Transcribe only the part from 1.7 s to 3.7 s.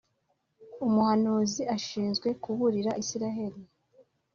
ashinzwe kuburira israheli